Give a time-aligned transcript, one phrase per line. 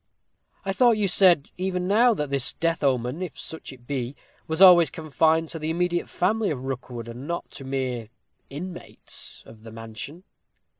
[0.65, 4.15] "I thought you said, even now, that this death omen, if such it be,
[4.47, 8.09] was always confined to the immediate family of Rookwood, and not to mere
[8.49, 10.23] inmates of the mansion."